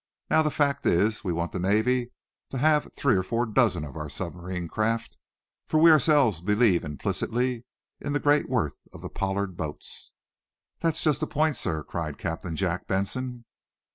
Now, 0.31 0.41
the 0.41 0.49
fact 0.49 0.87
is, 0.87 1.23
we 1.23 1.31
want 1.31 1.51
the 1.51 1.59
Navy 1.59 2.11
to 2.49 2.57
have 2.57 2.91
three 2.91 3.15
or 3.15 3.21
four 3.21 3.45
dozen 3.45 3.83
of 3.85 3.95
our 3.95 4.09
submarine 4.09 4.67
craft, 4.67 5.15
for 5.67 5.79
we 5.79 5.91
ourselves 5.91 6.41
believe 6.41 6.83
implicitly 6.83 7.65
in 7.99 8.11
the 8.13 8.19
great 8.19 8.49
worth 8.49 8.79
of 8.91 9.01
the 9.03 9.09
Pollard 9.09 9.55
boats." 9.55 10.13
"That's 10.79 11.03
just 11.03 11.19
the 11.19 11.27
point, 11.27 11.55
sir," 11.55 11.83
cried 11.83 12.17
Captain 12.17 12.55
Jack 12.55 12.87
Benson. 12.87 13.45